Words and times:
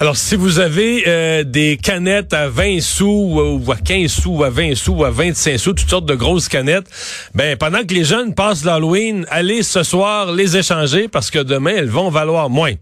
Alors, 0.00 0.16
si 0.16 0.34
vous 0.34 0.58
avez 0.58 1.04
euh, 1.06 1.44
des 1.44 1.76
canettes 1.76 2.32
à 2.32 2.48
20 2.48 2.80
sous 2.80 3.60
ou 3.64 3.70
à 3.70 3.76
15 3.76 4.10
sous 4.10 4.38
ou 4.38 4.42
à 4.42 4.50
20 4.50 4.74
sous 4.74 4.92
ou 4.92 5.04
à 5.04 5.10
25 5.10 5.56
sous, 5.56 5.72
toutes 5.72 5.88
sortes 5.88 6.06
de 6.06 6.16
grosses 6.16 6.48
canettes, 6.48 6.86
ben 7.36 7.56
pendant 7.56 7.84
que 7.84 7.94
les 7.94 8.02
jeunes 8.02 8.34
passent 8.34 8.64
l'Halloween, 8.64 9.24
allez 9.30 9.62
ce 9.62 9.84
soir 9.84 10.32
les 10.32 10.56
échanger 10.56 11.06
parce 11.06 11.30
que 11.30 11.38
demain, 11.38 11.74
elles 11.76 11.88
vont 11.88 12.10
valoir 12.10 12.50
moins. 12.50 12.72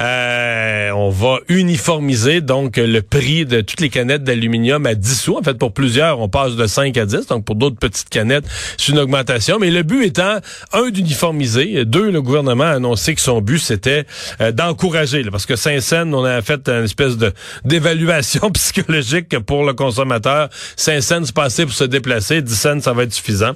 Euh, 0.00 0.90
on 0.92 1.10
va 1.10 1.40
uniformiser 1.50 2.40
donc 2.40 2.78
le 2.78 3.02
prix 3.02 3.44
de 3.44 3.60
toutes 3.60 3.82
les 3.82 3.90
canettes 3.90 4.24
d'aluminium 4.24 4.86
à 4.86 4.94
10 4.94 5.20
sous. 5.20 5.36
En 5.36 5.42
fait, 5.42 5.58
pour 5.58 5.74
plusieurs, 5.74 6.20
on 6.20 6.30
passe 6.30 6.56
de 6.56 6.66
5 6.66 6.96
à 6.96 7.04
10. 7.04 7.26
Donc, 7.26 7.44
pour 7.44 7.56
d'autres 7.56 7.78
petites 7.78 8.08
canettes, 8.08 8.46
c'est 8.78 8.92
une 8.92 8.98
augmentation. 8.98 9.58
Mais 9.58 9.70
le 9.70 9.82
but 9.82 10.06
étant, 10.06 10.38
un, 10.72 10.88
d'uniformiser. 10.88 11.84
Deux, 11.84 12.10
le 12.10 12.22
gouvernement 12.22 12.64
a 12.64 12.76
annoncé 12.76 13.14
que 13.14 13.20
son 13.20 13.42
but, 13.42 13.58
c'était 13.58 14.06
euh, 14.40 14.52
d'encourager. 14.52 15.22
Parce 15.30 15.44
que 15.44 15.54
Saint-Saëns, 15.56 16.14
on 16.14 16.24
a 16.24 16.45
fait 16.46 16.68
une 16.68 16.84
espèce 16.84 17.16
de 17.16 17.32
d'évaluation 17.64 18.50
psychologique 18.54 19.38
pour 19.40 19.64
le 19.64 19.72
consommateur. 19.74 20.48
5 20.76 21.00
cents 21.00 21.32
passer 21.34 21.64
pour 21.64 21.74
se 21.74 21.84
déplacer, 21.84 22.42
10 22.42 22.54
cents, 22.54 22.80
ça 22.80 22.92
va 22.92 23.02
être 23.02 23.12
suffisant. 23.12 23.52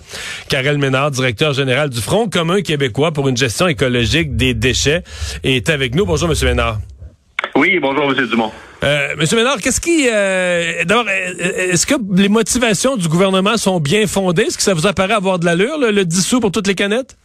Karel 0.48 0.78
Ménard, 0.78 1.10
directeur 1.10 1.52
général 1.52 1.88
du 1.90 2.00
Front 2.00 2.28
commun 2.28 2.62
québécois 2.62 3.12
pour 3.12 3.28
une 3.28 3.36
gestion 3.36 3.68
écologique 3.68 4.36
des 4.36 4.54
déchets, 4.54 5.02
est 5.44 5.70
avec 5.70 5.94
nous. 5.94 6.04
Bonjour, 6.04 6.28
Monsieur 6.28 6.48
Ménard. 6.48 6.78
Oui, 7.56 7.78
bonjour, 7.80 8.10
M. 8.10 8.26
Dumont. 8.26 8.52
Euh, 8.82 9.14
Monsieur 9.18 9.36
Ménard, 9.36 9.58
qu'est-ce 9.60 9.80
qui... 9.80 10.08
Euh, 10.10 10.84
D'abord, 10.84 11.06
est-ce 11.08 11.86
que 11.86 11.94
les 12.14 12.28
motivations 12.28 12.96
du 12.96 13.08
gouvernement 13.08 13.56
sont 13.56 13.80
bien 13.80 14.06
fondées? 14.06 14.44
Est-ce 14.44 14.56
que 14.56 14.62
ça 14.62 14.74
vous 14.74 14.86
apparaît 14.86 15.14
avoir 15.14 15.38
de 15.38 15.44
l'allure, 15.44 15.78
le, 15.78 15.90
le 15.90 16.04
10 16.04 16.26
sous 16.26 16.40
pour 16.40 16.50
toutes 16.52 16.66
les 16.66 16.74
canettes? 16.74 17.16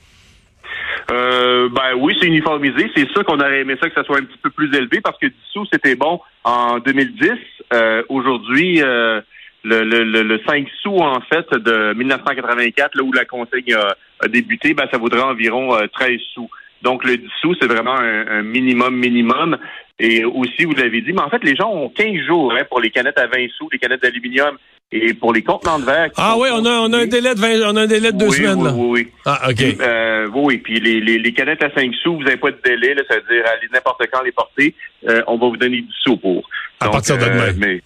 Euh, 1.12 1.70
ben 1.70 1.94
oui, 1.98 2.16
c'est 2.20 2.28
uniformisé. 2.28 2.92
C'est 2.95 3.09
sûr 3.11 3.23
qu'on 3.25 3.39
aurait 3.39 3.61
aimé 3.61 3.75
ça 3.80 3.89
que 3.89 3.95
ça 3.95 4.03
soit 4.03 4.17
un 4.17 4.23
petit 4.23 4.38
peu 4.38 4.50
plus 4.50 4.73
élevé 4.75 5.02
parce 5.02 5.17
que 5.20 5.28
10 5.28 5.34
sous, 5.52 5.66
c'était 5.72 5.95
bon 5.95 6.20
en 6.44 6.80
2010. 6.80 7.31
Euh, 7.73 8.03
Aujourd'hui, 8.09 8.81
euh, 8.81 9.22
le, 9.64 9.84
le, 9.84 10.23
le, 10.23 10.39
5 10.47 10.67
sous, 10.81 10.97
en 10.97 11.22
fait, 11.22 11.47
de 11.52 11.94
1984, 11.94 12.95
là 12.95 13.03
où 13.03 13.12
la 13.12 13.25
consigne 13.25 13.73
a, 13.73 13.95
a 14.22 14.28
débuté, 14.28 14.73
ben, 14.73 14.88
ça 14.92 14.97
vaudrait 14.97 15.22
environ 15.22 15.78
13 15.94 16.09
euh, 16.09 16.17
sous. 16.34 16.50
Donc, 16.86 17.03
le 17.03 17.17
10 17.17 17.28
sous, 17.41 17.55
c'est 17.59 17.67
vraiment 17.67 17.97
un, 17.97 18.44
minimum, 18.44 18.95
minimum. 18.95 19.58
Et 20.00 20.23
aussi, 20.23 20.66
vous 20.66 20.75
l'avez 20.75 21.02
dit, 21.02 21.14
mais 21.14 21.22
en 21.22 21.30
fait, 21.31 21.44
les 21.44 21.55
gens 21.55 21.72
ont 21.72 21.89
15 21.89 22.16
jours 22.28 22.53
hein, 22.53 22.64
pour 22.69 22.80
les 22.80 22.91
canettes 22.91 23.17
à 23.17 23.25
20 23.25 23.47
sous, 23.58 23.67
les 23.72 23.80
canettes 23.80 24.03
d'aluminium. 24.03 24.55
Et 24.91 25.16
pour 25.16 25.33
les 25.33 25.41
contenants 25.41 25.80
de 25.80 25.86
verre... 25.86 26.11
Ah 26.16 26.36
oui, 26.38 26.47
on 26.53 26.63
a, 26.63 26.69
on 26.69 26.94
a 26.94 27.00
un 27.00 27.08
délai 27.08 27.33
de 27.33 27.39
20, 27.39 27.72
on 27.72 27.75
a 27.75 27.81
un 27.81 27.88
délai 27.88 28.11
de 28.11 28.17
deux 28.19 28.30
semaines. 28.30 28.61
Oui, 28.61 28.72
oui, 28.75 28.88
oui. 28.91 29.11
Ah, 29.25 29.50
OK. 29.50 29.61
Euh, 29.81 30.30
oui, 30.36 30.59
puis 30.59 30.80
les, 30.80 31.02
les, 31.02 31.17
les, 31.17 31.33
canettes 31.33 31.63
à 31.63 31.73
5 31.73 31.91
sous, 32.03 32.17
vous 32.17 32.23
n'avez 32.23 32.38
pas 32.38 32.52
de 32.52 32.59
délai, 32.63 32.94
là, 32.94 33.02
ça 33.09 33.16
veut 33.16 33.36
dire 33.36 33.44
aller 33.52 33.67
n'importe 33.73 34.03
quand 34.13 34.22
les 34.22 34.31
porter, 34.31 34.75
euh, 35.09 35.23
on 35.25 35.38
va 35.38 35.47
vous 35.47 35.58
donner 35.58 35.81
10 35.81 35.88
sous 36.03 36.17
pour. 36.17 36.47
À 36.80 36.89
partir 36.89 37.17
de 37.17 37.23
demain. 37.23 37.47
Euh, 37.47 37.53
mais, 37.58 37.81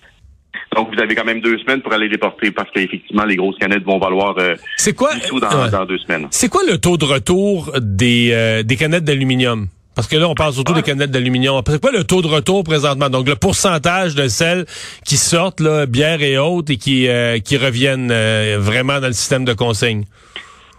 donc, 0.75 0.93
vous 0.93 1.01
avez 1.01 1.15
quand 1.15 1.25
même 1.25 1.41
deux 1.41 1.57
semaines 1.59 1.81
pour 1.81 1.93
aller 1.93 2.07
les 2.07 2.17
porter 2.17 2.51
parce 2.51 2.69
qu'effectivement, 2.71 3.25
les 3.25 3.35
grosses 3.35 3.57
canettes 3.57 3.83
vont 3.83 3.97
valoir 3.97 4.35
euh, 4.37 4.55
c'est 4.77 4.93
quoi, 4.93 5.13
10 5.15 5.21
sous 5.21 5.39
dans, 5.39 5.67
dans 5.69 5.85
deux 5.85 5.97
semaines. 5.97 6.27
C'est 6.31 6.49
quoi 6.49 6.61
le 6.69 6.77
taux 6.77 6.97
de 6.97 7.05
retour 7.05 7.71
des, 7.81 8.29
euh, 8.33 8.63
des 8.63 8.75
canettes 8.75 9.03
d'aluminium? 9.03 9.67
Parce 9.99 10.07
que 10.07 10.15
là, 10.15 10.29
on 10.29 10.33
parle 10.33 10.53
surtout 10.53 10.71
des 10.71 10.81
canettes 10.81 11.11
d'aluminium. 11.11 11.61
C'est 11.67 11.81
quoi 11.81 11.91
le 11.91 12.05
taux 12.05 12.21
de 12.21 12.27
retour 12.27 12.63
présentement? 12.63 13.09
Donc, 13.09 13.27
le 13.27 13.35
pourcentage 13.35 14.15
de 14.15 14.29
celles 14.29 14.65
qui 15.05 15.17
sortent, 15.17 15.59
là, 15.59 15.87
bière 15.87 16.21
et 16.21 16.37
autres, 16.37 16.71
et 16.71 16.77
qui, 16.77 17.09
euh, 17.09 17.39
qui 17.39 17.57
reviennent 17.57 18.09
euh, 18.09 18.55
vraiment 18.59 19.01
dans 19.01 19.07
le 19.07 19.13
système 19.13 19.43
de 19.43 19.51
consigne? 19.51 20.05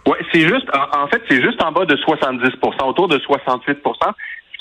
Oui, 0.07 0.17
c'est 0.33 0.41
juste, 0.41 0.65
en, 0.73 1.07
fait, 1.07 1.21
c'est 1.29 1.39
juste 1.39 1.61
en 1.61 1.71
bas 1.71 1.85
de 1.85 1.95
70% 1.97 2.89
autour 2.89 3.09
de 3.09 3.19
68 3.19 3.77
ce 3.83 3.89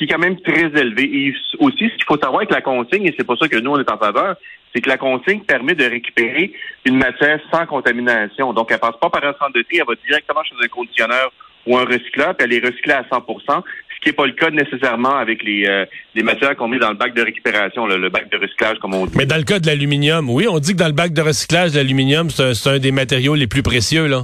qui 0.01 0.05
est 0.05 0.09
quand 0.09 0.19
même 0.19 0.41
très 0.41 0.67
élevé. 0.81 1.03
Et 1.03 1.34
aussi, 1.59 1.91
ce 1.91 1.95
qu'il 1.95 2.05
faut 2.09 2.17
savoir 2.17 2.37
avec 2.37 2.51
la 2.51 2.62
consigne, 2.62 3.05
et 3.05 3.15
c'est 3.19 3.27
pour 3.27 3.37
ça 3.37 3.49
que 3.49 3.59
nous, 3.59 3.71
on 3.71 3.78
est 3.78 3.91
en 3.91 3.99
faveur, 3.99 4.34
c'est 4.75 4.81
que 4.81 4.88
la 4.88 4.97
consigne 4.97 5.41
permet 5.41 5.75
de 5.75 5.84
récupérer 5.84 6.53
une 6.87 6.97
matière 6.97 7.38
sans 7.53 7.66
contamination. 7.66 8.55
Donc, 8.55 8.69
elle 8.71 8.78
passe 8.78 8.97
pas 8.99 9.10
par 9.10 9.22
un 9.25 9.34
centre 9.34 9.53
de 9.53 9.60
tri, 9.60 9.77
elle 9.78 9.87
va 9.87 9.94
directement 10.06 10.43
chez 10.43 10.55
un 10.65 10.69
conditionneur 10.69 11.31
ou 11.66 11.77
un 11.77 11.84
recycleur, 11.84 12.34
puis 12.34 12.47
elle 12.47 12.55
est 12.55 12.66
recyclée 12.66 12.94
à 12.94 13.03
100% 13.03 13.62
ce 14.00 14.05
qui 14.05 14.09
n'est 14.09 14.15
pas 14.15 14.25
le 14.25 14.33
cas 14.33 14.49
nécessairement 14.49 15.16
avec 15.16 15.43
les, 15.43 15.66
euh, 15.66 15.84
les 16.15 16.22
matières 16.22 16.56
qu'on 16.56 16.69
met 16.69 16.78
dans 16.78 16.89
le 16.89 16.97
bac 16.97 17.12
de 17.12 17.21
récupération, 17.21 17.87
le 17.87 18.09
bac 18.09 18.31
de 18.31 18.39
recyclage, 18.39 18.78
comme 18.78 18.94
on 18.94 19.05
dit. 19.05 19.12
Mais 19.15 19.27
dans 19.27 19.37
le 19.37 19.43
cas 19.43 19.59
de 19.59 19.66
l'aluminium, 19.66 20.31
oui, 20.31 20.47
on 20.49 20.59
dit 20.59 20.72
que 20.72 20.78
dans 20.78 20.87
le 20.87 20.94
bac 20.94 21.12
de 21.12 21.21
recyclage, 21.21 21.75
l'aluminium, 21.75 22.31
c'est 22.31 22.66
un, 22.66 22.78
des 22.78 22.93
matériaux 22.93 23.34
les 23.34 23.47
plus 23.47 23.62
précieux, 23.62 24.06
là. 24.06 24.22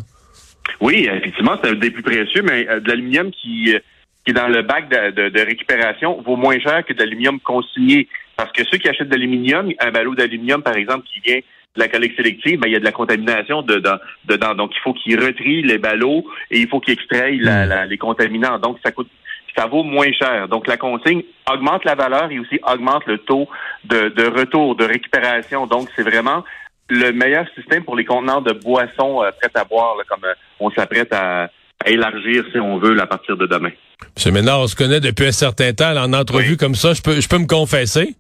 Oui, 0.81 1.07
effectivement, 1.13 1.59
c'est 1.63 1.71
un 1.71 1.75
des 1.75 1.91
plus 1.91 2.03
précieux, 2.03 2.41
mais 2.43 2.67
euh, 2.71 2.81
de 2.81 2.89
l'aluminium 2.89 3.31
qui, 3.31 3.75
euh, 3.75 3.79
qui 4.27 4.33
est 4.33 4.35
dans 4.35 4.49
le 4.49 4.63
bac 4.63 4.89
de, 4.89 5.29
de, 5.29 5.41
récupération 5.41 6.21
vaut 6.23 6.35
moins 6.35 6.59
cher 6.59 6.85
que 6.85 6.93
de 6.93 6.99
l'aluminium 6.99 7.39
consigné. 7.39 8.09
Parce 8.37 8.51
que 8.51 8.65
ceux 8.65 8.79
qui 8.79 8.89
achètent 8.89 9.09
de 9.09 9.15
l'aluminium, 9.15 9.73
un 9.79 9.91
ballot 9.93 10.17
d'aluminium, 10.17 10.63
par 10.63 10.77
exemple, 10.77 11.07
qui 11.07 11.21
vient 11.21 11.39
de 11.39 11.81
la 11.81 11.89
collecte 11.89 12.17
sélective, 12.17 12.59
ben, 12.59 12.69
il 12.69 12.73
y 12.73 12.77
a 12.77 12.81
de 12.81 12.85
la 12.85 12.93
contamination 12.93 13.63
dedans. 13.63 13.99
dedans. 14.25 14.55
Donc, 14.55 14.73
il 14.75 14.81
faut 14.81 14.95
qu'ils 14.95 15.21
retrient 15.21 15.63
les 15.63 15.79
ballots 15.79 16.25
et 16.51 16.59
il 16.59 16.69
faut 16.69 16.81
qu'ils 16.81 16.95
extraient 16.95 17.33
hmm. 17.33 17.89
les 17.89 17.99
contaminants. 17.99 18.59
Donc, 18.59 18.79
ça 18.85 18.91
coûte 18.91 19.09
ça 19.57 19.67
vaut 19.67 19.85
moins 19.85 20.13
cher. 20.13 20.49
Donc, 20.49 20.67
la 20.67 20.77
consigne 20.77 21.23
augmente 21.51 21.85
la 21.85 21.95
valeur 21.95 22.31
et 22.31 22.39
aussi 22.39 22.61
augmente 22.63 23.07
le 23.07 23.19
taux 23.19 23.49
de, 23.85 24.09
de 24.09 24.27
retour, 24.27 24.77
de 24.77 24.85
récupération. 24.85 25.67
Donc, 25.67 25.89
c'est 25.97 26.03
vraiment 26.03 26.45
le 26.89 27.11
meilleur 27.13 27.47
système 27.55 27.85
pour 27.85 27.97
les 27.97 28.05
contenants 28.05 28.41
de 28.41 28.53
boissons 28.53 29.23
euh, 29.23 29.31
prêtes 29.41 29.57
à 29.57 29.65
boire, 29.65 29.97
comme 30.09 30.25
euh, 30.25 30.35
on 30.61 30.71
s'apprête 30.71 31.13
à, 31.13 31.49
élargir, 31.87 32.45
si 32.53 32.59
on 32.59 32.79
veut, 32.79 33.01
à 33.01 33.07
partir 33.07 33.37
de 33.37 33.47
demain. 33.47 33.71
Monsieur 34.17 34.31
Ménard, 34.31 34.61
on 34.61 34.67
se 34.67 34.77
connaît 34.77 35.01
depuis 35.01 35.27
un 35.27 35.33
certain 35.33 35.73
temps. 35.73 35.97
en 35.97 36.13
entrevue 36.13 36.57
comme 36.57 36.75
ça, 36.75 36.93
je 36.93 37.03
peux, 37.03 37.21
je 37.21 37.29
peux 37.29 37.39
me 37.39 37.47
confesser? 37.47 38.17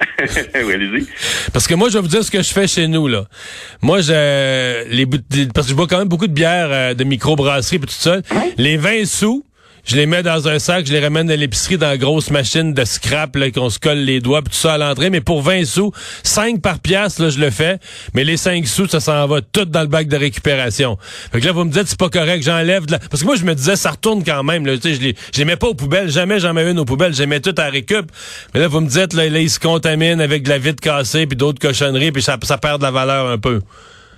oui, 0.18 0.72
allez-y. 0.72 1.06
Parce 1.52 1.66
que 1.66 1.74
moi, 1.74 1.88
je 1.88 1.94
vais 1.94 2.00
vous 2.00 2.08
dire 2.08 2.24
ce 2.24 2.30
que 2.30 2.42
je 2.42 2.52
fais 2.52 2.66
chez 2.66 2.88
nous, 2.88 3.08
là. 3.08 3.24
Moi, 3.82 4.00
je, 4.00 4.88
les, 4.88 5.06
parce 5.54 5.66
que 5.66 5.70
je 5.70 5.76
bois 5.76 5.86
quand 5.86 5.98
même 5.98 6.08
beaucoup 6.08 6.26
de 6.26 6.32
bière 6.32 6.68
euh, 6.70 6.94
de 6.94 7.04
microbrasserie 7.04 7.76
et 7.76 7.80
tout 7.80 7.88
ça. 7.88 8.16
Les 8.56 8.76
20 8.76 9.04
sous, 9.06 9.44
je 9.84 9.96
les 9.96 10.06
mets 10.06 10.22
dans 10.22 10.48
un 10.48 10.58
sac, 10.58 10.86
je 10.86 10.92
les 10.92 11.00
ramène 11.00 11.30
à 11.30 11.36
l'épicerie 11.36 11.76
dans 11.76 11.88
la 11.88 11.98
grosse 11.98 12.30
machine 12.30 12.72
de 12.72 12.84
scrap 12.84 13.36
qu'on 13.52 13.68
se 13.68 13.78
colle 13.78 13.98
les 13.98 14.20
doigts 14.20 14.42
puis 14.42 14.52
tout 14.52 14.60
ça 14.60 14.74
à 14.74 14.78
l'entrée. 14.78 15.10
Mais 15.10 15.20
pour 15.20 15.42
20 15.42 15.64
sous, 15.64 15.92
5 16.22 16.60
par 16.60 16.78
pièce, 16.78 17.18
là, 17.18 17.30
je 17.30 17.38
le 17.38 17.50
fais. 17.50 17.78
Mais 18.14 18.24
les 18.24 18.36
5 18.36 18.66
sous, 18.66 18.86
ça 18.86 19.00
s'en 19.00 19.26
va 19.26 19.40
tout 19.40 19.64
dans 19.64 19.80
le 19.80 19.88
bac 19.88 20.06
de 20.06 20.16
récupération. 20.16 20.98
Fait 21.32 21.40
que 21.40 21.46
là, 21.46 21.52
vous 21.52 21.64
me 21.64 21.70
dites 21.70 21.88
c'est 21.88 21.98
pas 21.98 22.08
correct, 22.08 22.42
j'enlève 22.42 22.86
de 22.86 22.92
la... 22.92 22.98
Parce 22.98 23.22
que 23.22 23.26
moi, 23.26 23.36
je 23.36 23.44
me 23.44 23.54
disais, 23.54 23.76
ça 23.76 23.90
retourne 23.90 24.22
quand 24.22 24.42
même. 24.44 24.66
Là, 24.66 24.74
je 24.82 24.88
les, 24.88 25.16
je 25.32 25.38
les 25.38 25.44
mets 25.44 25.56
pas 25.56 25.66
aux 25.66 25.74
poubelles. 25.74 26.10
Jamais 26.10 26.38
j'en 26.38 26.52
mets 26.52 26.70
une 26.70 26.78
aux 26.78 26.84
poubelles. 26.84 27.14
Je 27.14 27.20
les 27.20 27.26
mets 27.26 27.40
toutes 27.40 27.58
à 27.58 27.68
récup. 27.68 28.10
Mais 28.54 28.60
là, 28.60 28.68
vous 28.68 28.80
me 28.80 28.88
dites, 28.88 29.12
là, 29.14 29.28
là 29.28 29.40
ils 29.40 29.50
se 29.50 29.58
contaminent 29.58 30.20
avec 30.20 30.44
de 30.44 30.48
la 30.48 30.58
vitre 30.58 30.80
cassée 30.80 31.26
puis 31.26 31.36
d'autres 31.36 31.60
cochonneries 31.60 32.12
puis 32.12 32.22
ça, 32.22 32.38
ça 32.42 32.58
perd 32.58 32.78
de 32.78 32.84
la 32.84 32.90
valeur 32.90 33.26
un 33.26 33.38
peu. 33.38 33.60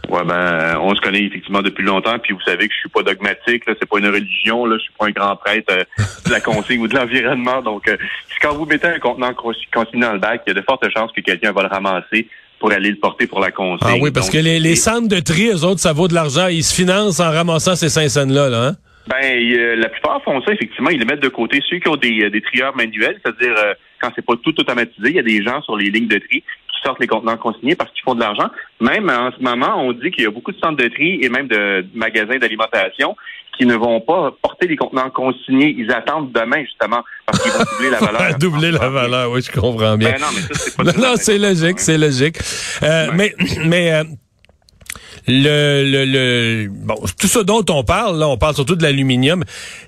Ouais, 0.08 0.24
ben, 0.24 0.78
on 0.80 0.94
se 0.94 1.00
connaît 1.00 1.22
effectivement 1.24 1.62
depuis 1.62 1.84
longtemps, 1.84 2.18
puis 2.18 2.32
vous 2.32 2.40
savez 2.40 2.68
que 2.68 2.74
je 2.74 2.80
suis 2.80 2.88
pas 2.88 3.02
dogmatique, 3.02 3.66
là, 3.66 3.74
c'est 3.78 3.88
pas 3.88 3.98
une 3.98 4.06
religion, 4.06 4.66
là, 4.66 4.76
je 4.76 4.82
suis 4.82 4.92
pas 4.98 5.06
un 5.06 5.10
grand 5.10 5.36
prêtre 5.36 5.72
euh, 5.72 5.84
de 6.26 6.30
la 6.30 6.40
consigne 6.40 6.80
ou 6.80 6.88
de 6.88 6.94
l'environnement. 6.94 7.62
Donc, 7.62 7.88
euh, 7.88 7.96
quand 8.42 8.54
vous 8.54 8.66
mettez 8.66 8.88
un 8.88 8.98
contenant 8.98 9.32
consigné 9.34 10.02
dans 10.02 10.12
le 10.12 10.18
bac, 10.18 10.42
il 10.46 10.50
y 10.50 10.56
a 10.56 10.60
de 10.60 10.64
fortes 10.64 10.86
chances 10.94 11.10
que 11.12 11.20
quelqu'un 11.20 11.52
va 11.52 11.62
le 11.62 11.68
ramasser 11.68 12.28
pour 12.60 12.72
aller 12.72 12.90
le 12.90 12.96
porter 12.96 13.26
pour 13.26 13.40
la 13.40 13.50
consigne. 13.50 13.88
Ah 13.90 13.96
oui, 14.00 14.10
parce 14.10 14.30
que 14.30 14.38
les, 14.38 14.60
les, 14.60 14.76
centres 14.76 15.08
de 15.08 15.20
tri, 15.20 15.48
eux 15.48 15.64
autres, 15.64 15.80
ça 15.80 15.92
vaut 15.92 16.08
de 16.08 16.14
l'argent. 16.14 16.48
Ils 16.48 16.64
se 16.64 16.74
financent 16.74 17.20
en 17.20 17.30
ramassant 17.30 17.74
ces 17.74 17.88
cinq 17.88 18.28
là 18.28 18.48
là, 18.48 18.68
hein? 18.68 18.76
Ben, 19.06 19.22
euh, 19.22 19.76
la 19.76 19.90
plupart 19.90 20.22
font 20.22 20.40
ça, 20.42 20.52
effectivement. 20.52 20.88
Ils 20.88 20.98
les 20.98 21.04
mettent 21.04 21.22
de 21.22 21.28
côté. 21.28 21.60
Ceux 21.68 21.78
qui 21.78 21.88
ont 21.88 21.96
des, 21.96 22.30
des 22.30 22.40
trieurs 22.40 22.74
manuels, 22.74 23.20
c'est-à-dire 23.22 23.54
quand 24.00 24.10
c'est 24.14 24.24
pas 24.24 24.34
tout 24.42 24.58
automatisé, 24.58 25.10
il 25.10 25.16
y 25.16 25.18
a 25.18 25.22
des 25.22 25.42
gens 25.42 25.60
sur 25.62 25.76
les 25.76 25.90
lignes 25.90 26.08
de 26.08 26.18
tri 26.18 26.42
sortent 26.84 27.00
les 27.00 27.06
contenants 27.06 27.36
consignés 27.36 27.74
parce 27.74 27.90
qu'ils 27.90 28.02
font 28.02 28.14
de 28.14 28.20
l'argent. 28.20 28.50
Même 28.80 29.10
en 29.10 29.30
ce 29.36 29.42
moment, 29.42 29.76
on 29.78 29.92
dit 29.92 30.10
qu'il 30.10 30.24
y 30.24 30.26
a 30.26 30.30
beaucoup 30.30 30.52
de 30.52 30.58
centres 30.58 30.76
de 30.76 30.88
tri 30.88 31.18
et 31.22 31.28
même 31.28 31.48
de 31.48 31.86
magasins 31.94 32.38
d'alimentation 32.38 33.16
qui 33.56 33.66
ne 33.66 33.74
vont 33.74 34.00
pas 34.00 34.34
porter 34.42 34.66
les 34.66 34.76
contenants 34.76 35.10
consignés. 35.10 35.74
Ils 35.78 35.92
attendent 35.92 36.32
demain, 36.32 36.62
justement, 36.64 37.02
parce 37.26 37.40
qu'ils 37.40 37.52
vont 37.52 37.64
doubler 37.64 37.90
la 37.90 37.98
valeur. 37.98 38.38
doubler 38.38 38.70
la 38.72 38.88
valeur, 38.88 39.30
oui, 39.30 39.42
je 39.42 39.52
comprends 39.52 39.96
bien. 39.96 40.12
Ben 40.12 40.20
non, 40.20 40.26
mais 40.34 40.40
ça, 40.40 40.54
c'est 40.54 40.76
pas 40.76 40.84
Non, 40.84 41.14
c'est 41.16 41.38
logique, 41.38 41.78
c'est 41.78 41.98
logique. 41.98 42.36
Euh, 42.82 43.10
Mais, 43.14 43.32
mais 43.64 43.92
euh, 43.92 44.04
le, 45.26 45.84
le, 45.84 46.04
le, 46.04 46.68
bon, 46.70 46.96
tout 47.18 47.28
ce 47.28 47.38
dont 47.38 47.64
on 47.70 47.82
parle, 47.82 48.18
là, 48.18 48.28
on 48.28 48.36
parle 48.36 48.54
surtout 48.54 48.76
de 48.76 48.82
l'aluminium. 48.82 49.44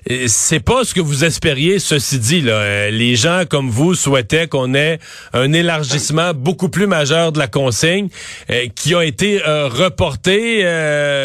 Euh, 0.09 0.25
c'est 0.27 0.59
pas 0.59 0.83
ce 0.83 0.93
que 0.93 1.01
vous 1.01 1.23
espériez, 1.23 1.79
ceci 1.79 2.19
dit. 2.19 2.41
Là. 2.41 2.53
Euh, 2.53 2.89
les 2.89 3.15
gens 3.15 3.43
comme 3.49 3.69
vous 3.69 3.93
souhaitaient 3.95 4.47
qu'on 4.47 4.73
ait 4.73 4.99
un 5.33 5.53
élargissement 5.53 6.33
beaucoup 6.33 6.69
plus 6.69 6.87
majeur 6.87 7.31
de 7.31 7.39
la 7.39 7.47
consigne 7.47 8.09
euh, 8.49 8.67
qui 8.75 8.95
a 8.95 9.03
été 9.03 9.39
reporté. 9.39 10.63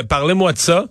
Parlez-moi 0.09 0.53
de 0.53 0.59
ça. 0.59 0.87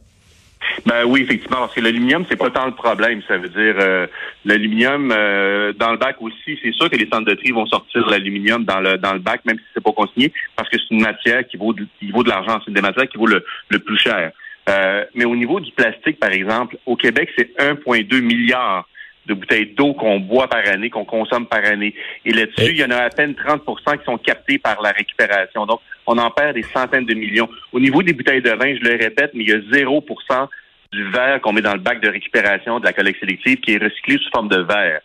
Ben 0.85 1.05
oui, 1.05 1.21
effectivement, 1.21 1.57
parce 1.57 1.73
que 1.73 1.81
l'aluminium, 1.81 2.25
c'est 2.29 2.35
pas 2.35 2.49
tant 2.49 2.65
le 2.65 2.73
problème. 2.73 3.21
Ça 3.27 3.37
veut 3.37 3.49
dire 3.49 3.75
euh, 3.79 4.07
l'aluminium 4.45 5.11
euh, 5.11 5.73
dans 5.73 5.91
le 5.91 5.97
bac 5.97 6.17
aussi, 6.21 6.59
c'est 6.61 6.73
sûr 6.73 6.89
que 6.89 6.95
les 6.95 7.07
centres 7.07 7.25
de 7.25 7.33
tri 7.35 7.51
vont 7.51 7.65
sortir 7.65 8.07
l'aluminium 8.09 8.63
dans 8.63 8.79
le 8.79 8.97
dans 8.97 9.13
le 9.13 9.19
bac, 9.19 9.41
même 9.45 9.57
si 9.57 9.63
c'est 9.73 9.83
pas 9.83 9.91
consigné, 9.91 10.31
parce 10.55 10.69
que 10.69 10.77
c'est 10.77 10.93
une 10.93 11.01
matière 11.01 11.47
qui 11.47 11.57
vaut 11.57 11.73
de, 11.73 11.85
qui 11.99 12.11
vaut 12.11 12.23
de 12.23 12.29
l'argent. 12.29 12.59
C'est 12.59 12.69
une 12.69 12.75
des 12.75 12.81
matières 12.81 13.07
qui 13.07 13.17
vaut 13.17 13.27
le, 13.27 13.43
le 13.69 13.79
plus 13.79 13.97
cher. 13.97 14.31
Euh, 14.69 15.05
mais 15.15 15.25
au 15.25 15.35
niveau 15.35 15.59
du 15.59 15.71
plastique, 15.71 16.19
par 16.19 16.31
exemple, 16.31 16.77
au 16.85 16.95
Québec, 16.95 17.29
c'est 17.37 17.57
1,2 17.57 18.21
milliard 18.21 18.87
de 19.25 19.33
bouteilles 19.33 19.73
d'eau 19.75 19.93
qu'on 19.93 20.19
boit 20.19 20.47
par 20.47 20.67
année, 20.67 20.89
qu'on 20.89 21.05
consomme 21.05 21.45
par 21.45 21.63
année. 21.65 21.93
Et 22.25 22.31
là-dessus, 22.31 22.71
il 22.71 22.77
y 22.77 22.83
en 22.83 22.91
a 22.91 22.97
à 22.97 23.09
peine 23.09 23.33
30% 23.33 23.97
qui 23.99 24.05
sont 24.05 24.17
captés 24.17 24.57
par 24.57 24.81
la 24.81 24.91
récupération. 24.91 25.65
Donc, 25.65 25.79
on 26.07 26.17
en 26.17 26.31
perd 26.31 26.55
des 26.55 26.63
centaines 26.63 27.05
de 27.05 27.13
millions. 27.13 27.49
Au 27.71 27.79
niveau 27.79 28.01
des 28.03 28.13
bouteilles 28.13 28.41
de 28.41 28.49
vin, 28.49 28.75
je 28.75 28.81
le 28.81 28.97
répète, 28.97 29.31
mais 29.33 29.43
il 29.43 29.49
y 29.49 29.53
a 29.53 29.59
0% 29.59 30.47
du 30.91 31.09
verre 31.11 31.39
qu'on 31.41 31.53
met 31.53 31.61
dans 31.61 31.73
le 31.73 31.79
bac 31.79 32.01
de 32.01 32.09
récupération 32.09 32.79
de 32.79 32.85
la 32.85 32.93
collecte 32.93 33.19
sélective 33.19 33.59
qui 33.59 33.73
est 33.73 33.83
recyclé 33.83 34.17
sous 34.17 34.29
forme 34.31 34.49
de 34.49 34.61
verre. 34.61 35.01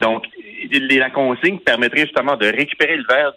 Donc, 0.00 0.26
la 0.70 1.10
consigne 1.10 1.58
permettrait 1.58 2.02
justement 2.02 2.36
de 2.36 2.46
récupérer 2.46 2.96
le 2.96 3.04
verre 3.08 3.32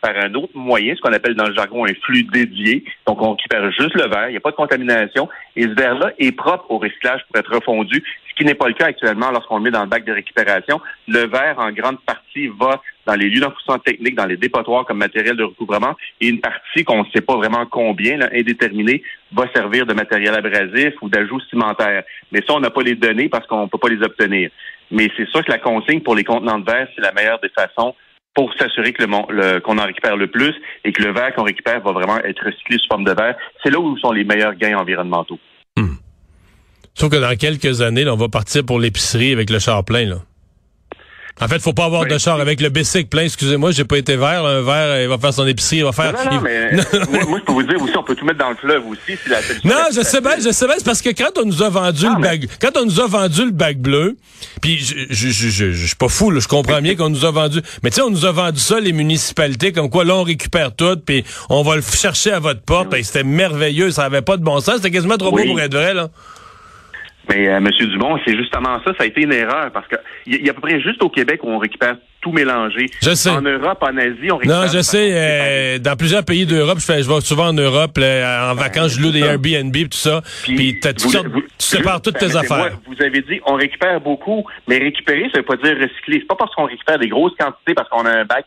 par 0.00 0.16
un 0.16 0.34
autre 0.34 0.52
moyen, 0.54 0.94
ce 0.94 1.00
qu'on 1.00 1.12
appelle 1.12 1.34
dans 1.34 1.46
le 1.46 1.54
jargon 1.54 1.86
un 1.86 1.94
flux 2.02 2.24
dédié. 2.24 2.84
Donc, 3.06 3.22
on 3.22 3.32
récupère 3.32 3.70
juste 3.72 3.94
le 3.94 4.08
verre, 4.08 4.28
il 4.28 4.32
n'y 4.32 4.36
a 4.36 4.40
pas 4.40 4.50
de 4.50 4.56
contamination, 4.56 5.28
et 5.56 5.62
ce 5.62 5.68
verre-là 5.68 6.12
est 6.18 6.32
propre 6.32 6.70
au 6.70 6.78
recyclage 6.78 7.20
pour 7.26 7.38
être 7.38 7.54
refondu, 7.54 8.02
ce 8.30 8.34
qui 8.36 8.44
n'est 8.44 8.54
pas 8.54 8.68
le 8.68 8.74
cas 8.74 8.86
actuellement 8.86 9.30
lorsqu'on 9.30 9.58
le 9.58 9.64
met 9.64 9.70
dans 9.70 9.82
le 9.82 9.88
bac 9.88 10.04
de 10.04 10.12
récupération. 10.12 10.80
Le 11.08 11.26
verre, 11.26 11.58
en 11.58 11.72
grande 11.72 12.00
partie, 12.00 12.48
va 12.48 12.80
dans 13.06 13.14
les 13.14 13.28
lieux 13.28 13.40
d'enfouissement 13.40 13.78
technique, 13.78 14.14
dans 14.14 14.26
les 14.26 14.36
dépotoirs 14.36 14.84
comme 14.86 14.98
matériel 14.98 15.36
de 15.36 15.42
recouvrement, 15.42 15.96
et 16.20 16.28
une 16.28 16.40
partie 16.40 16.84
qu'on 16.84 17.02
ne 17.02 17.10
sait 17.14 17.20
pas 17.20 17.36
vraiment 17.36 17.66
combien, 17.66 18.16
là, 18.16 18.28
indéterminée, 18.32 19.02
va 19.32 19.44
servir 19.54 19.86
de 19.86 19.94
matériel 19.94 20.34
abrasif 20.34 20.94
ou 21.02 21.08
d'ajout 21.08 21.40
cimentaire. 21.50 22.04
Mais 22.30 22.40
ça, 22.46 22.54
on 22.54 22.60
n'a 22.60 22.70
pas 22.70 22.82
les 22.82 22.94
données 22.94 23.28
parce 23.28 23.46
qu'on 23.46 23.64
ne 23.64 23.68
peut 23.68 23.78
pas 23.78 23.88
les 23.88 24.02
obtenir. 24.02 24.50
Mais 24.90 25.08
c'est 25.16 25.28
sûr 25.28 25.44
que 25.44 25.50
la 25.50 25.58
consigne 25.58 26.00
pour 26.00 26.14
les 26.14 26.24
contenants 26.24 26.58
de 26.58 26.70
verre, 26.70 26.88
c'est 26.94 27.02
la 27.02 27.12
meilleure 27.12 27.40
des 27.40 27.50
façons 27.50 27.94
pour 28.34 28.52
s'assurer 28.54 28.92
que 28.92 29.02
le, 29.02 29.58
qu'on 29.60 29.78
en 29.78 29.84
récupère 29.86 30.16
le 30.16 30.28
plus 30.28 30.54
et 30.84 30.92
que 30.92 31.02
le 31.02 31.12
verre 31.12 31.34
qu'on 31.34 31.42
récupère 31.42 31.80
va 31.80 31.92
vraiment 31.92 32.18
être 32.18 32.44
recyclé 32.44 32.78
sous 32.78 32.86
forme 32.88 33.04
de 33.04 33.12
verre. 33.12 33.36
C'est 33.62 33.70
là 33.70 33.80
où 33.80 33.96
sont 33.98 34.12
les 34.12 34.24
meilleurs 34.24 34.54
gains 34.54 34.78
environnementaux. 34.78 35.38
Hmm. 35.76 35.94
Sauf 37.00 37.10
que 37.10 37.16
dans 37.16 37.34
quelques 37.34 37.80
années, 37.80 38.06
on 38.10 38.16
va 38.16 38.28
partir 38.28 38.62
pour 38.62 38.78
l'épicerie 38.78 39.32
avec 39.32 39.48
le 39.48 39.58
char 39.58 39.82
plein. 39.86 40.04
Là. 40.04 40.16
En 41.40 41.48
fait, 41.48 41.58
faut 41.58 41.72
pas 41.72 41.86
avoir 41.86 42.04
de 42.04 42.18
char 42.18 42.38
avec 42.38 42.60
le 42.60 42.68
bicycle 42.68 43.08
plein. 43.08 43.22
Excusez-moi, 43.22 43.70
j'ai 43.70 43.86
pas 43.86 43.96
été 43.96 44.16
vert. 44.16 44.44
Un 44.44 44.60
verre, 44.60 45.00
il 45.00 45.08
va 45.08 45.16
faire 45.16 45.32
son 45.32 45.46
épicerie, 45.46 45.78
il 45.78 45.84
va 45.84 45.92
faire. 45.92 46.12
Non, 46.12 46.30
non, 46.30 46.40
mais 46.42 46.72
moi, 47.26 47.38
je 47.38 47.44
peux 47.46 47.52
vous 47.52 47.62
dire 47.62 47.80
aussi, 47.80 47.96
on 47.96 48.02
peut 48.02 48.14
tout 48.14 48.26
mettre 48.26 48.40
dans 48.40 48.50
le 48.50 48.56
fleuve 48.56 48.86
aussi. 48.86 49.16
Si 49.16 49.30
la 49.30 49.38
non, 49.64 49.84
je 49.90 50.02
sais 50.02 50.20
bien, 50.20 50.32
je 50.44 50.50
sais 50.50 50.66
bien. 50.66 50.74
C'est 50.76 50.84
parce 50.84 51.00
que 51.00 51.08
quand 51.08 51.30
on 51.38 51.46
nous 51.46 51.62
a 51.62 51.70
vendu 51.70 52.04
le 52.04 52.20
bac, 52.20 52.42
quand 52.60 52.76
on 52.76 52.84
nous 52.84 53.00
a 53.00 53.06
vendu 53.06 53.46
le 53.46 53.52
bac 53.52 53.78
bleu, 53.78 54.18
puis 54.60 54.78
je, 54.78 55.06
je, 55.08 55.30
je, 55.30 55.72
je, 55.72 55.86
suis 55.86 55.96
pas 55.96 56.08
fou, 56.08 56.30
là, 56.30 56.40
je 56.40 56.48
comprends 56.48 56.82
bien 56.82 56.96
qu'on 56.96 57.08
nous 57.08 57.24
a 57.24 57.30
vendu. 57.30 57.62
Mais 57.82 57.88
tu 57.88 57.96
sais, 57.96 58.02
on 58.02 58.10
nous 58.10 58.26
a 58.26 58.32
vendu 58.32 58.60
ça 58.60 58.78
les 58.78 58.92
municipalités, 58.92 59.72
comme 59.72 59.88
quoi 59.88 60.04
là 60.04 60.16
on 60.16 60.22
récupère 60.22 60.76
tout, 60.76 60.98
puis 60.98 61.24
on 61.48 61.62
va 61.62 61.76
le 61.76 61.82
chercher 61.82 62.32
à 62.32 62.40
votre 62.40 62.60
porte. 62.60 62.90
Ben, 62.90 63.02
c'était 63.02 63.24
merveilleux, 63.24 63.90
ça 63.90 64.04
avait 64.04 64.20
pas 64.20 64.36
de 64.36 64.44
bon 64.44 64.60
sens. 64.60 64.76
C'était 64.76 64.90
quasiment 64.90 65.16
trop 65.16 65.30
beau 65.30 65.42
pour 65.42 65.60
être 65.60 65.72
vrai 65.72 65.94
là. 65.94 66.10
Mais 67.30 67.48
euh, 67.48 67.58
M. 67.58 67.68
Dumont, 67.68 68.18
c'est 68.24 68.36
justement 68.36 68.80
ça, 68.84 68.92
ça 68.98 69.04
a 69.04 69.06
été 69.06 69.22
une 69.22 69.32
erreur 69.32 69.70
parce 69.72 69.86
que 69.86 69.96
il 70.26 70.44
y, 70.44 70.48
a 70.48 70.52
à 70.52 70.54
peu 70.54 70.60
près 70.60 70.80
juste 70.80 71.02
au 71.02 71.08
Québec 71.08 71.40
où 71.44 71.48
on 71.48 71.58
récupère 71.58 71.96
tout 72.20 72.32
mélangé. 72.32 72.86
Je 73.00 73.14
sais. 73.14 73.30
En 73.30 73.40
Europe, 73.40 73.78
en 73.82 73.96
Asie, 73.96 74.30
on 74.30 74.36
récupère. 74.36 74.62
Non, 74.62 74.66
je 74.66 74.80
sais. 74.80 75.10
Euh, 75.12 75.78
dans 75.78 75.96
plusieurs 75.96 76.24
pays 76.24 76.44
d'Europe, 76.44 76.78
je, 76.80 76.84
fais, 76.84 77.02
je 77.02 77.08
vais 77.08 77.20
souvent 77.20 77.48
en 77.48 77.52
Europe 77.52 77.98
en 77.98 78.54
vacances, 78.54 78.96
je 78.96 79.00
loue 79.00 79.12
des 79.12 79.20
Airbnb 79.20 79.74
tout 79.74 79.96
ça. 79.96 80.20
Puis, 80.42 80.78
tu 80.80 81.08
sépares 81.58 82.02
toutes 82.02 82.18
tes 82.18 82.36
affaires. 82.36 82.78
vous 82.86 83.02
avez 83.02 83.22
dit 83.22 83.40
on 83.46 83.54
récupère 83.54 84.00
beaucoup, 84.00 84.44
mais 84.68 84.78
récupérer, 84.78 85.30
ça 85.32 85.38
veut 85.38 85.46
pas 85.46 85.56
dire 85.56 85.76
recycler. 85.76 86.18
C'est 86.20 86.26
pas 86.26 86.36
parce 86.36 86.54
qu'on 86.54 86.66
récupère 86.66 86.98
des 86.98 87.08
grosses 87.08 87.36
quantités 87.38 87.74
parce 87.74 87.88
qu'on 87.88 88.04
a 88.06 88.10
un 88.10 88.24
bac 88.24 88.44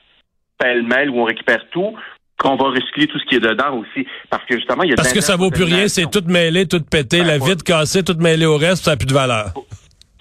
pêle-mêle 0.60 1.10
où 1.10 1.22
on 1.22 1.26
récupère 1.26 1.66
tout 1.72 1.96
qu'on 2.38 2.56
va 2.56 2.70
recycler 2.70 3.08
tout 3.08 3.20
ce 3.20 3.26
qui 3.26 3.36
est 3.36 3.40
dedans 3.40 3.78
aussi. 3.78 4.06
Parce 4.30 4.44
que 4.46 4.56
justement, 4.56 4.84
il 4.84 4.90
y 4.90 4.94
a 4.94 4.96
Parce 4.96 5.14
que 5.14 5.22
ça 5.22 5.36
vaut 5.36 5.52
plus 5.52 5.64
rien, 5.64 5.88
c'est 5.88 6.10
tout 6.10 6.24
mêlé, 6.28 6.68
tout 6.68 6.82
pété, 6.82 7.20
ben, 7.20 7.28
la 7.28 7.38
vitre 7.38 7.64
cassée, 7.64 8.04
tout 8.04 8.18
mêlé 8.20 8.46
au 8.46 8.58
reste, 8.58 8.84
ça 8.84 8.92
n'a 8.92 8.98
plus 8.98 9.08
de 9.08 9.14
valeur. 9.14 9.54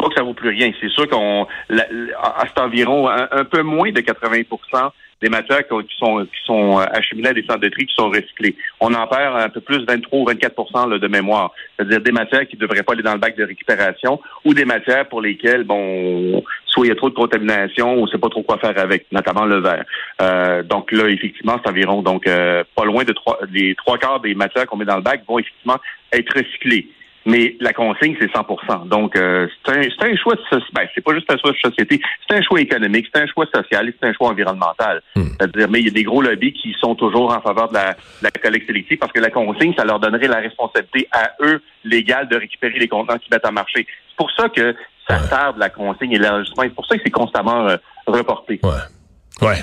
Pas 0.02 0.08
que 0.08 0.14
ça 0.16 0.24
vaut 0.24 0.34
plus 0.34 0.48
rien. 0.48 0.72
C'est 0.80 0.90
sûr 0.90 1.08
qu'on, 1.08 1.46
à 1.70 2.46
cet 2.48 2.58
environ, 2.58 3.08
un, 3.08 3.44
peu 3.44 3.62
moins 3.62 3.92
de 3.92 4.00
80% 4.00 4.90
des 5.20 5.28
matières 5.28 5.62
qui 5.68 5.96
sont, 5.96 6.18
qui 6.24 6.44
sont 6.44 6.80
euh, 6.80 6.84
acheminées 6.92 7.28
à 7.28 7.32
des 7.32 7.44
centres 7.44 7.60
de 7.60 7.68
tri 7.68 7.86
qui 7.86 7.94
sont 7.94 8.08
recyclées. 8.08 8.56
On 8.80 8.92
en 8.92 9.06
perd 9.06 9.36
un 9.36 9.48
peu 9.48 9.60
plus 9.60 9.84
23 9.86 10.18
ou 10.18 10.24
24% 10.24 10.98
de 10.98 11.06
mémoire. 11.06 11.52
C'est-à-dire 11.76 12.00
des 12.00 12.10
matières 12.10 12.48
qui 12.48 12.56
ne 12.56 12.62
devraient 12.62 12.82
pas 12.82 12.94
aller 12.94 13.04
dans 13.04 13.12
le 13.12 13.20
bac 13.20 13.36
de 13.36 13.44
récupération 13.44 14.20
ou 14.44 14.54
des 14.54 14.64
matières 14.64 15.08
pour 15.08 15.20
lesquelles, 15.20 15.62
bon, 15.62 16.42
soit 16.66 16.86
il 16.86 16.88
y 16.88 16.92
a 16.92 16.96
trop 16.96 17.08
de 17.08 17.14
contamination 17.14 17.94
ou 17.94 17.98
on 17.98 18.06
ne 18.06 18.10
sait 18.10 18.18
pas 18.18 18.28
trop 18.28 18.42
quoi 18.42 18.58
faire 18.58 18.76
avec, 18.76 19.06
notamment 19.12 19.44
le 19.44 19.60
verre. 19.60 19.84
Euh, 20.20 20.64
donc 20.64 20.90
là, 20.90 21.08
effectivement, 21.08 21.60
c'est 21.62 21.70
environ 21.70 22.02
donc 22.02 22.26
euh, 22.26 22.64
pas 22.74 22.84
loin 22.84 23.04
de 23.04 23.12
trois, 23.12 23.38
les 23.52 23.76
trois 23.76 23.98
quarts 23.98 24.18
des 24.18 24.34
matières 24.34 24.66
qu'on 24.66 24.76
met 24.76 24.84
dans 24.84 24.96
le 24.96 25.02
bac 25.02 25.22
vont 25.28 25.38
effectivement 25.38 25.78
être 26.12 26.36
recyclées. 26.36 26.88
Mais 27.24 27.56
la 27.60 27.72
consigne, 27.72 28.16
c'est 28.18 28.30
100% 28.32 28.88
Donc, 28.88 29.16
euh, 29.16 29.46
c'est 29.64 29.72
un, 29.72 29.80
un, 29.80 30.16
choix 30.16 30.34
de 30.34 30.40
ben, 30.72 30.88
c'est 30.94 31.00
pas 31.00 31.14
juste 31.14 31.30
un 31.30 31.38
choix 31.38 31.52
de 31.52 31.56
société, 31.56 32.00
c'est 32.28 32.36
un 32.36 32.42
choix 32.42 32.60
économique, 32.60 33.06
c'est 33.14 33.22
un 33.22 33.26
choix 33.26 33.46
social 33.54 33.88
et 33.88 33.94
c'est 34.00 34.08
un 34.08 34.12
choix 34.12 34.30
environnemental. 34.30 35.02
Hmm. 35.14 35.24
C'est-à-dire, 35.38 35.68
mais 35.70 35.80
il 35.80 35.86
y 35.86 35.90
a 35.90 35.92
des 35.92 36.02
gros 36.02 36.20
lobbies 36.20 36.52
qui 36.52 36.74
sont 36.80 36.94
toujours 36.94 37.32
en 37.32 37.40
faveur 37.40 37.68
de 37.68 37.74
la, 37.74 37.96
la 38.22 38.30
collecte 38.30 38.66
sélective 38.66 38.98
parce 38.98 39.12
que 39.12 39.20
la 39.20 39.30
consigne, 39.30 39.72
ça 39.74 39.84
leur 39.84 40.00
donnerait 40.00 40.28
la 40.28 40.38
responsabilité 40.38 41.08
à 41.12 41.32
eux 41.40 41.62
légale 41.84 42.28
de 42.28 42.36
récupérer 42.36 42.78
les 42.78 42.88
contenants 42.88 43.18
qui 43.18 43.28
mettent 43.30 43.46
en 43.46 43.52
marché. 43.52 43.86
C'est 44.08 44.16
pour 44.16 44.30
ça 44.32 44.48
que 44.48 44.74
ça 45.08 45.18
tarde 45.28 45.58
la 45.58 45.68
consigne 45.68 46.12
et 46.12 46.18
l'enregistrement. 46.18 46.62
C'est 46.64 46.74
pour 46.74 46.86
ça 46.86 46.96
que 46.96 47.02
c'est 47.04 47.10
constamment 47.10 47.68
euh, 47.68 47.76
reporté. 48.06 48.60
Ouais. 48.62 49.46
Ouais. 49.46 49.62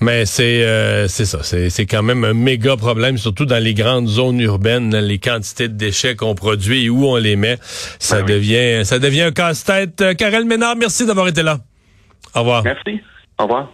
Mais 0.00 0.26
c'est 0.26 0.62
euh, 0.64 1.08
c'est 1.08 1.24
ça, 1.24 1.42
c'est 1.42 1.86
quand 1.86 2.02
même 2.02 2.24
un 2.24 2.34
méga 2.34 2.76
problème, 2.76 3.16
surtout 3.16 3.46
dans 3.46 3.62
les 3.62 3.72
grandes 3.72 4.08
zones 4.08 4.40
urbaines, 4.40 4.94
les 4.94 5.18
quantités 5.18 5.68
de 5.68 5.74
déchets 5.74 6.16
qu'on 6.16 6.34
produit 6.34 6.84
et 6.84 6.90
où 6.90 7.06
on 7.06 7.16
les 7.16 7.36
met, 7.36 7.58
ça 7.98 8.20
ben 8.20 8.26
devient 8.26 8.84
ça 8.84 8.98
devient 8.98 9.22
un 9.22 9.32
casse-tête. 9.32 10.16
Karel 10.18 10.42
euh, 10.42 10.46
Ménard, 10.46 10.76
merci 10.76 11.06
d'avoir 11.06 11.28
été 11.28 11.42
là. 11.42 11.58
Au 12.34 12.40
revoir. 12.40 12.62
Merci. 12.64 13.00
Au 13.38 13.44
revoir. 13.44 13.70